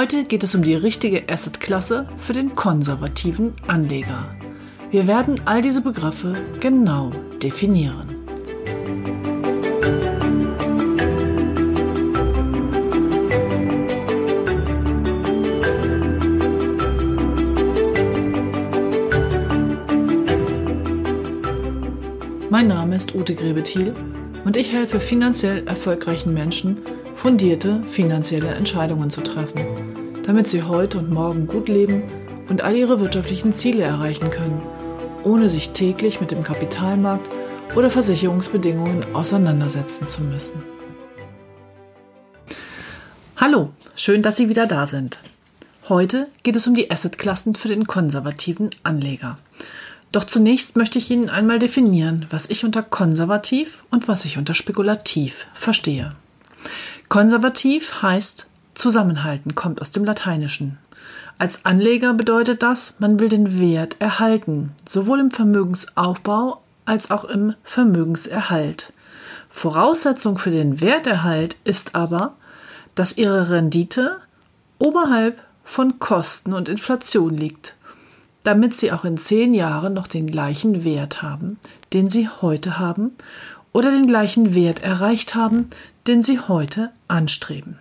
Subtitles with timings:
[0.00, 4.30] Heute geht es um die richtige Assetklasse für den konservativen Anleger.
[4.92, 7.10] Wir werden all diese Begriffe genau
[7.42, 8.14] definieren.
[22.50, 23.96] Mein Name ist Ute Grebethiel
[24.44, 26.78] und ich helfe finanziell erfolgreichen Menschen,
[27.16, 29.87] fundierte finanzielle Entscheidungen zu treffen,
[30.28, 32.02] damit sie heute und morgen gut leben
[32.50, 34.60] und all ihre wirtschaftlichen Ziele erreichen können,
[35.24, 37.30] ohne sich täglich mit dem Kapitalmarkt
[37.74, 40.62] oder Versicherungsbedingungen auseinandersetzen zu müssen.
[43.38, 45.18] Hallo, schön, dass Sie wieder da sind.
[45.88, 49.38] Heute geht es um die Assetklassen für den konservativen Anleger.
[50.12, 54.54] Doch zunächst möchte ich Ihnen einmal definieren, was ich unter konservativ und was ich unter
[54.54, 56.12] spekulativ verstehe.
[57.08, 58.46] Konservativ heißt
[58.78, 60.78] zusammenhalten, kommt aus dem Lateinischen.
[61.38, 67.54] Als Anleger bedeutet das, man will den Wert erhalten, sowohl im Vermögensaufbau als auch im
[67.62, 68.92] Vermögenserhalt.
[69.50, 72.34] Voraussetzung für den Werterhalt ist aber,
[72.94, 74.16] dass ihre Rendite
[74.78, 77.76] oberhalb von Kosten und Inflation liegt
[78.48, 81.58] damit sie auch in zehn Jahren noch den gleichen Wert haben,
[81.92, 83.12] den sie heute haben,
[83.72, 85.68] oder den gleichen Wert erreicht haben,
[86.06, 87.78] den sie heute anstreben.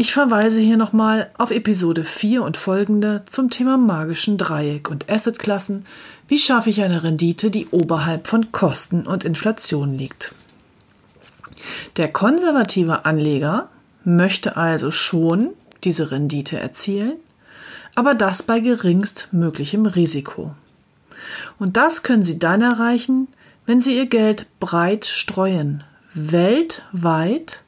[0.00, 5.84] Ich verweise hier nochmal auf Episode 4 und folgende zum Thema magischen Dreieck und Assetklassen.
[6.26, 10.32] Wie schaffe ich eine Rendite, die oberhalb von Kosten und Inflation liegt?
[11.98, 13.68] Der konservative Anleger
[14.02, 15.50] möchte also schon
[15.84, 17.18] diese Rendite erzielen,
[17.94, 20.54] aber das bei geringstmöglichem Risiko.
[21.58, 23.28] Und das können Sie dann erreichen,
[23.66, 25.84] wenn Sie Ihr Geld breit streuen,
[26.14, 27.62] weltweit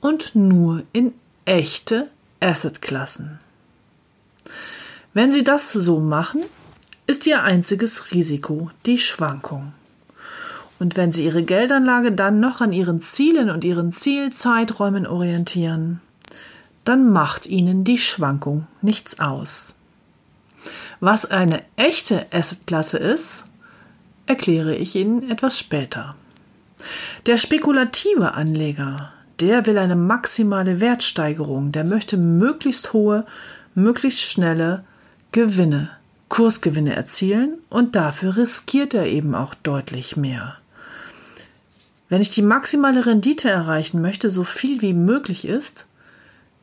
[0.00, 1.12] und nur in
[1.50, 3.40] echte Assetklassen.
[5.12, 6.44] Wenn Sie das so machen,
[7.08, 9.72] ist Ihr einziges Risiko die Schwankung.
[10.78, 16.00] Und wenn Sie Ihre Geldanlage dann noch an Ihren Zielen und Ihren Zielzeiträumen orientieren,
[16.84, 19.74] dann macht ihnen die Schwankung nichts aus.
[21.00, 23.44] Was eine echte Assetklasse ist,
[24.26, 26.14] erkläre ich Ihnen etwas später.
[27.26, 33.26] Der spekulative Anleger, der will eine maximale Wertsteigerung, der möchte möglichst hohe,
[33.74, 34.84] möglichst schnelle
[35.32, 35.90] Gewinne,
[36.28, 40.56] Kursgewinne erzielen und dafür riskiert er eben auch deutlich mehr.
[42.08, 45.86] Wenn ich die maximale Rendite erreichen möchte, so viel wie möglich ist,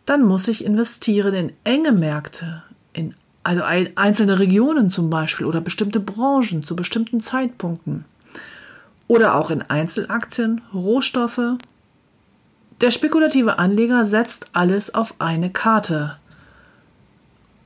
[0.06, 2.64] dann muss ich investieren in enge Märkte,
[2.94, 3.14] in
[3.44, 8.04] also einzelne Regionen zum Beispiel oder bestimmte Branchen zu bestimmten Zeitpunkten.
[9.08, 11.56] Oder auch in Einzelaktien, Rohstoffe.
[12.82, 16.18] Der spekulative Anleger setzt alles auf eine Karte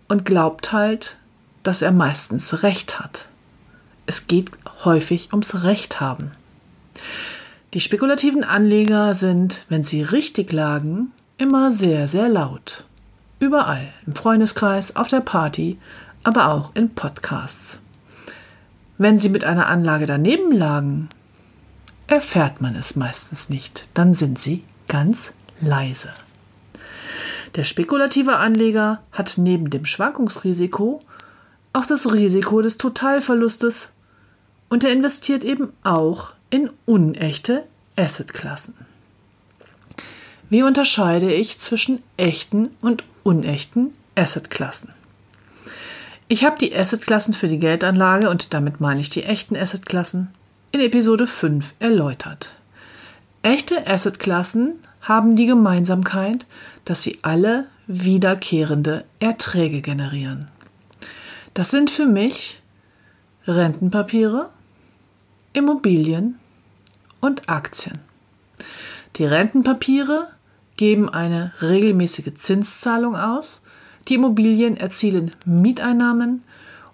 [0.08, 1.18] und glaubt halt,
[1.64, 3.28] dass er meistens Recht hat.
[4.06, 4.52] Es geht
[4.86, 6.32] häufig ums Recht haben.
[7.74, 12.86] Die spekulativen Anleger sind, wenn sie richtig lagen, immer sehr, sehr laut.
[13.40, 15.78] Überall, im Freundeskreis, auf der Party,
[16.24, 17.80] aber auch in Podcasts.
[18.98, 21.10] Wenn Sie mit einer Anlage daneben lagen,
[22.06, 25.32] erfährt man es meistens nicht, dann sind Sie ganz
[25.62, 26.10] leise.
[27.56, 31.02] Der spekulative Anleger hat neben dem Schwankungsrisiko
[31.72, 33.92] auch das Risiko des Totalverlustes
[34.68, 37.64] und er investiert eben auch in unechte
[37.96, 38.74] Assetklassen.
[40.50, 44.90] Wie unterscheide ich zwischen echten und unechten Assetklassen?
[46.28, 50.28] Ich habe die Assetklassen für die Geldanlage und damit meine ich die echten Assetklassen
[50.74, 52.56] in Episode 5 erläutert.
[53.44, 56.46] Echte Assetklassen haben die Gemeinsamkeit,
[56.86, 60.48] dass sie alle wiederkehrende Erträge generieren.
[61.54, 62.62] Das sind für mich
[63.48, 64.50] Rentenpapiere,
[65.54, 66.40] Immobilien
[67.20, 68.00] und Aktien.
[69.16, 70.28] Die Rentenpapiere
[70.78, 73.64] geben eine regelmäßige Zinszahlung aus,
[74.08, 76.44] die Immobilien erzielen Mieteinnahmen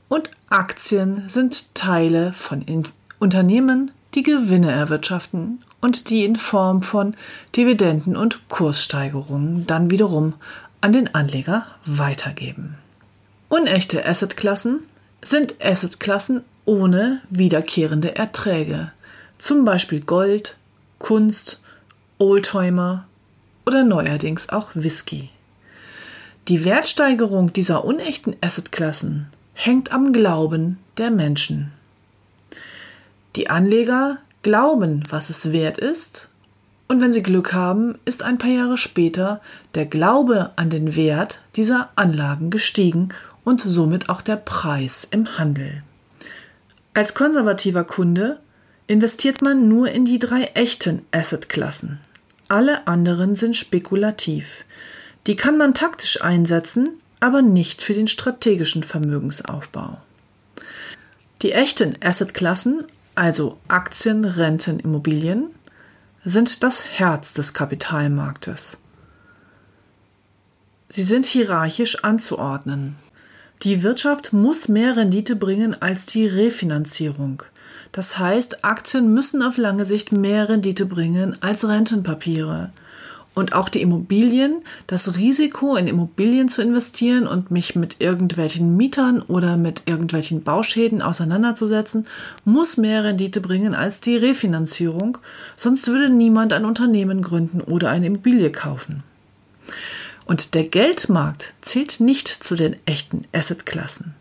[0.08, 2.88] und Aktien sind Teile von In
[3.20, 7.16] Unternehmen, die Gewinne erwirtschaften und die in Form von
[7.56, 10.34] Dividenden und Kurssteigerungen dann wiederum
[10.81, 12.78] an den Anleger weitergeben.
[13.48, 14.80] Unechte Assetklassen
[15.24, 18.92] sind Assetklassen ohne wiederkehrende Erträge,
[19.38, 20.56] zum Beispiel Gold,
[20.98, 21.62] Kunst,
[22.18, 23.06] Oldtimer
[23.68, 25.30] oder neuerdings auch Whisky.
[26.48, 31.72] Die Wertsteigerung dieser unechten Assetklassen hängt am Glauben der Menschen.
[33.38, 36.30] Die Anleger glauben, was es wert ist,
[36.88, 39.42] und wenn sie Glück haben, ist ein paar Jahre später
[39.75, 43.10] der Glaube an den Wert dieser Anlagen gestiegen
[43.44, 45.84] und somit auch der Preis im Handel.
[46.95, 48.39] Als konservativer Kunde
[48.88, 52.00] investiert man nur in die drei echten Assetklassen.
[52.48, 54.66] Alle anderen sind spekulativ.
[55.28, 56.89] Die kann man taktisch einsetzen,
[57.19, 60.01] aber nicht für den strategischen Vermögensaufbau.
[61.44, 62.84] Die echten Assetklassen,
[63.18, 65.50] also Aktien, Renten, Immobilien,
[66.24, 68.78] sind das Herz des Kapitalmarktes.
[70.90, 72.96] Sie sind hierarchisch anzuordnen.
[73.64, 77.44] Die Wirtschaft muss mehr Rendite bringen als die Refinanzierung.
[77.92, 82.72] Das heißt, Aktien müssen auf lange Sicht mehr Rendite bringen als Rentenpapiere.
[83.38, 89.22] Und auch die Immobilien, das Risiko in Immobilien zu investieren und mich mit irgendwelchen Mietern
[89.22, 92.07] oder mit irgendwelchen Bauschäden auseinanderzusetzen,
[92.45, 95.19] muss mehr Rendite bringen als die Refinanzierung,
[95.56, 99.04] sonst würde niemand ein Unternehmen gründen oder eine Immobilie kaufen.
[100.25, 104.16] Und der Geldmarkt zählt nicht zu den echten Assetklassen.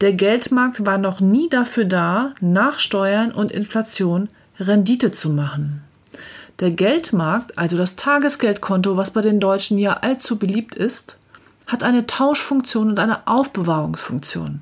[0.00, 5.82] Der Geldmarkt war noch nie dafür da, nach Steuern und Inflation Rendite zu machen.
[6.60, 11.18] Der Geldmarkt, also das Tagesgeldkonto, was bei den Deutschen ja allzu beliebt ist,
[11.66, 14.60] hat eine Tauschfunktion und eine Aufbewahrungsfunktion.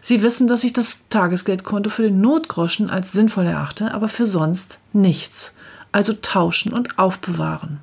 [0.00, 4.80] Sie wissen, dass ich das Tagesgeldkonto für den Notgroschen als sinnvoll erachte, aber für sonst
[4.92, 5.54] nichts.
[5.92, 7.78] Also tauschen und aufbewahren.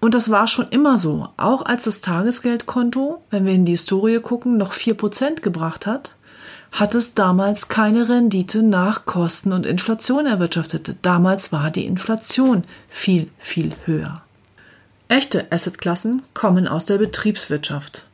[0.00, 1.28] Und das war schon immer so.
[1.36, 6.16] Auch als das Tagesgeldkonto, wenn wir in die Historie gucken, noch 4% gebracht hat,
[6.74, 10.96] hat es damals keine Rendite nach Kosten und Inflation erwirtschaftet.
[11.02, 14.22] Damals war die Inflation viel, viel höher.
[15.06, 18.06] Echte Assetklassen kommen aus der Betriebswirtschaft.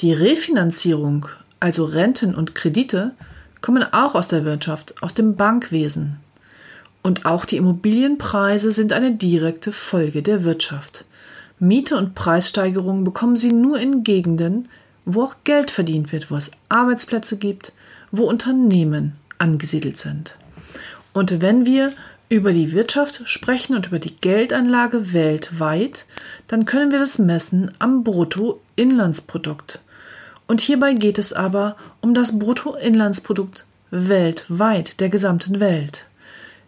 [0.00, 1.26] Die Refinanzierung,
[1.60, 3.12] also Renten und Kredite,
[3.60, 6.16] kommen auch aus der Wirtschaft, aus dem Bankwesen.
[7.04, 11.04] Und auch die Immobilienpreise sind eine direkte Folge der Wirtschaft.
[11.60, 14.68] Miete und Preissteigerungen bekommen sie nur in Gegenden,
[15.04, 17.72] wo auch Geld verdient wird, wo es Arbeitsplätze gibt,
[18.10, 20.36] wo Unternehmen angesiedelt sind.
[21.12, 21.92] Und wenn wir
[22.28, 26.06] über die Wirtschaft sprechen und über die Geldanlage weltweit,
[26.48, 29.80] dann können wir das messen am Bruttoinlandsprodukt.
[30.46, 36.06] Und hierbei geht es aber um das Bruttoinlandsprodukt weltweit, der gesamten Welt.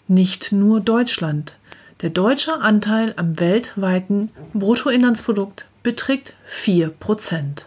[0.09, 1.57] Nicht nur Deutschland.
[2.03, 7.65] Der deutsche Anteil am weltweiten Bruttoinlandsprodukt beträgt 4%.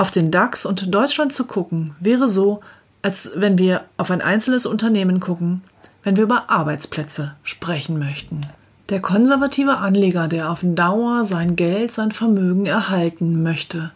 [0.00, 2.60] Auf den DAX und Deutschland zu gucken, wäre so,
[3.02, 5.60] als wenn wir auf ein einzelnes Unternehmen gucken,
[6.02, 8.40] wenn wir über Arbeitsplätze sprechen möchten.
[8.88, 13.90] Der konservative Anleger, der auf Dauer sein Geld, sein Vermögen erhalten möchte,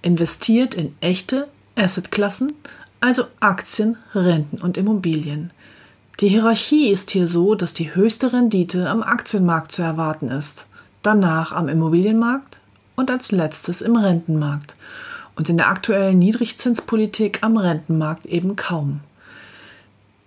[0.00, 2.52] investiert in echte Assetklassen,
[3.00, 5.50] also Aktien, Renten und Immobilien.
[6.20, 10.68] Die Hierarchie ist hier so, dass die höchste Rendite am Aktienmarkt zu erwarten ist,
[11.02, 12.60] danach am Immobilienmarkt
[12.94, 14.76] und als letztes im Rentenmarkt
[15.38, 19.00] und in der aktuellen Niedrigzinspolitik am Rentenmarkt eben kaum.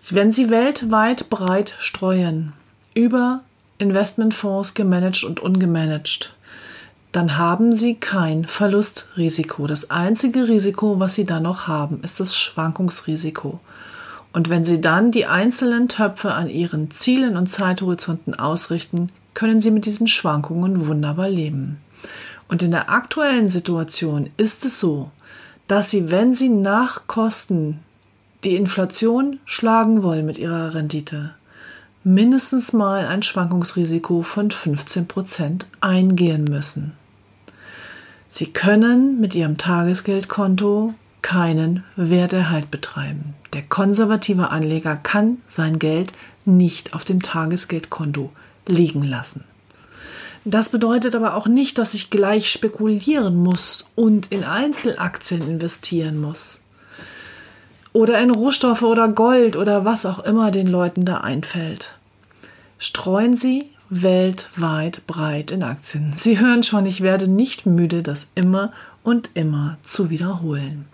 [0.09, 2.53] Wenn Sie weltweit breit streuen,
[2.95, 3.41] über
[3.77, 6.35] Investmentfonds gemanagt und ungemanagt,
[7.11, 9.67] dann haben Sie kein Verlustrisiko.
[9.67, 13.59] Das einzige Risiko, was Sie dann noch haben, ist das Schwankungsrisiko.
[14.31, 19.71] Und wenn Sie dann die einzelnen Töpfe an Ihren Zielen und Zeithorizonten ausrichten, können Sie
[19.71, 21.81] mit diesen Schwankungen wunderbar leben.
[22.51, 25.09] Und in der aktuellen Situation ist es so,
[25.67, 27.79] dass Sie, wenn Sie nach Kosten
[28.43, 31.33] die Inflation schlagen wollen mit Ihrer Rendite,
[32.03, 36.91] mindestens mal ein Schwankungsrisiko von 15 Prozent eingehen müssen.
[38.27, 43.33] Sie können mit Ihrem Tagesgeldkonto keinen Werterhalt betreiben.
[43.53, 46.11] Der konservative Anleger kann sein Geld
[46.43, 48.29] nicht auf dem Tagesgeldkonto
[48.67, 49.45] liegen lassen.
[50.43, 56.59] Das bedeutet aber auch nicht, dass ich gleich spekulieren muss und in Einzelaktien investieren muss.
[57.93, 61.95] Oder in Rohstoffe oder Gold oder was auch immer den Leuten da einfällt.
[62.79, 66.13] Streuen Sie weltweit breit in Aktien.
[66.15, 68.71] Sie hören schon, ich werde nicht müde, das immer
[69.03, 70.87] und immer zu wiederholen.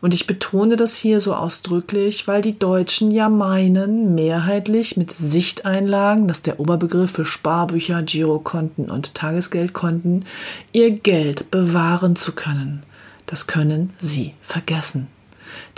[0.00, 6.28] Und ich betone das hier so ausdrücklich, weil die Deutschen ja meinen, mehrheitlich mit Sichteinlagen,
[6.28, 10.24] das ist der Oberbegriff für Sparbücher, Girokonten und Tagesgeldkonten,
[10.72, 12.82] ihr Geld bewahren zu können.
[13.26, 15.08] Das können sie vergessen.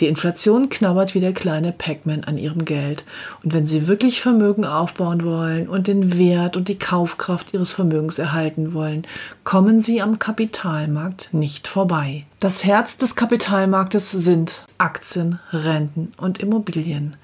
[0.00, 3.04] Die Inflation knabbert wie der kleine Pac-Man an ihrem Geld.
[3.42, 8.18] Und wenn sie wirklich Vermögen aufbauen wollen und den Wert und die Kaufkraft ihres Vermögens
[8.18, 9.06] erhalten wollen,
[9.44, 12.24] kommen sie am Kapitalmarkt nicht vorbei.
[12.40, 17.16] Das Herz des Kapitalmarktes sind Aktien, Renten und Immobilien.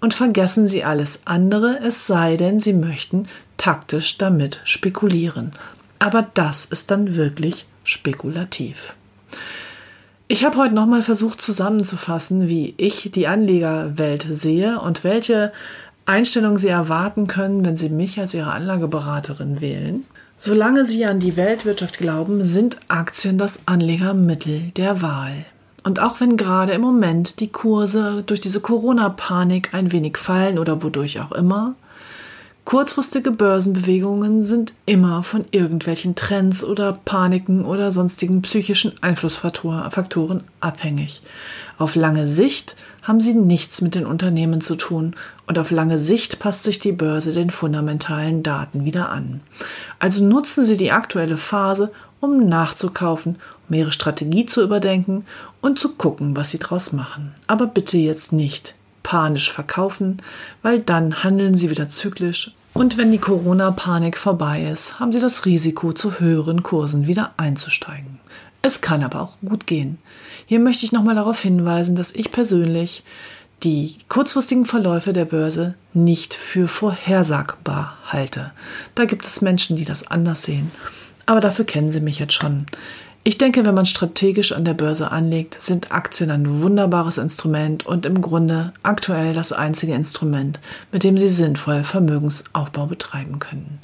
[0.00, 5.52] Und vergessen Sie alles andere, es sei denn, Sie möchten taktisch damit spekulieren.
[5.98, 8.94] Aber das ist dann wirklich spekulativ.
[10.26, 15.52] Ich habe heute nochmal versucht zusammenzufassen, wie ich die Anlegerwelt sehe und welche
[16.06, 20.04] Einstellungen Sie erwarten können, wenn Sie mich als Ihre Anlageberaterin wählen.
[20.38, 25.44] Solange Sie an die Weltwirtschaft glauben, sind Aktien das Anlegermittel der Wahl.
[25.84, 30.82] Und auch wenn gerade im Moment die Kurse durch diese Corona-Panik ein wenig fallen oder
[30.82, 31.74] wodurch auch immer,
[32.64, 41.20] Kurzfristige Börsenbewegungen sind immer von irgendwelchen Trends oder Paniken oder sonstigen psychischen Einflussfaktoren abhängig.
[41.76, 45.14] Auf lange Sicht haben sie nichts mit den Unternehmen zu tun
[45.46, 49.42] und auf lange Sicht passt sich die Börse den fundamentalen Daten wieder an.
[49.98, 53.36] Also nutzen Sie die aktuelle Phase, um nachzukaufen,
[53.68, 55.26] um Ihre Strategie zu überdenken
[55.60, 57.32] und zu gucken, was Sie draus machen.
[57.46, 60.16] Aber bitte jetzt nicht panisch verkaufen,
[60.62, 62.52] weil dann handeln sie wieder zyklisch.
[62.72, 68.18] Und wenn die Corona-Panik vorbei ist, haben sie das Risiko, zu höheren Kursen wieder einzusteigen.
[68.62, 69.98] Es kann aber auch gut gehen.
[70.46, 73.04] Hier möchte ich nochmal darauf hinweisen, dass ich persönlich
[73.62, 78.52] die kurzfristigen Verläufe der Börse nicht für vorhersagbar halte.
[78.94, 80.72] Da gibt es Menschen, die das anders sehen.
[81.26, 82.66] Aber dafür kennen Sie mich jetzt schon.
[83.26, 88.04] Ich denke, wenn man strategisch an der Börse anlegt, sind Aktien ein wunderbares Instrument und
[88.04, 90.60] im Grunde aktuell das einzige Instrument,
[90.92, 93.80] mit dem Sie sinnvoll Vermögensaufbau betreiben können.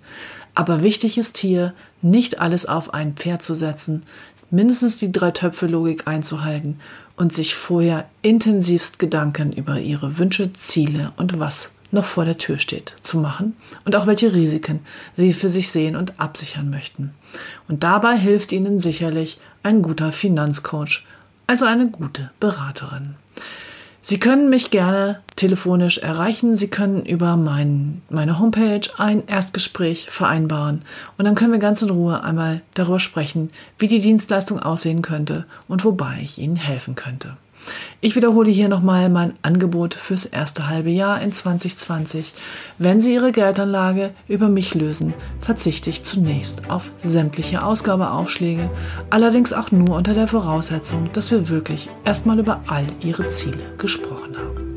[0.55, 4.03] Aber wichtig ist hier, nicht alles auf ein Pferd zu setzen,
[4.51, 6.79] mindestens die Drei-Töpfe-Logik einzuhalten
[7.17, 12.59] und sich vorher intensivst Gedanken über Ihre Wünsche, Ziele und was noch vor der Tür
[12.59, 14.81] steht, zu machen und auch welche Risiken
[15.15, 17.15] Sie für sich sehen und absichern möchten.
[17.69, 21.05] Und dabei hilft Ihnen sicherlich ein guter Finanzcoach,
[21.47, 23.15] also eine gute Beraterin.
[24.03, 26.57] Sie können mich gerne telefonisch erreichen.
[26.57, 30.83] Sie können über mein, meine Homepage ein Erstgespräch vereinbaren.
[31.19, 35.45] Und dann können wir ganz in Ruhe einmal darüber sprechen, wie die Dienstleistung aussehen könnte
[35.69, 37.37] und wobei ich Ihnen helfen könnte.
[38.01, 42.35] Ich wiederhole hier nochmal mein Angebot fürs erste halbe Jahr in 2020.
[42.79, 48.71] Wenn Sie Ihre Geldanlage über mich lösen, verzichte ich zunächst auf sämtliche Ausgabeaufschläge,
[49.11, 54.37] allerdings auch nur unter der Voraussetzung, dass wir wirklich erstmal über all Ihre Ziele gesprochen
[54.39, 54.71] haben.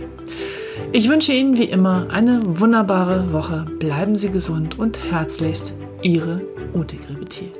[0.91, 3.65] Ich wünsche Ihnen wie immer eine wunderbare Woche.
[3.79, 5.73] Bleiben Sie gesund und herzlichst
[6.03, 6.41] Ihre
[6.75, 7.51] Ute Grebetier.